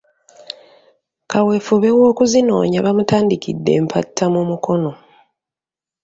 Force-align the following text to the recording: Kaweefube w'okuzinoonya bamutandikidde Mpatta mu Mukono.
Kaweefube 1.29 1.89
w'okuzinoonya 1.97 2.79
bamutandikidde 2.85 3.73
Mpatta 3.83 4.25
mu 4.33 4.41
Mukono. 4.49 4.91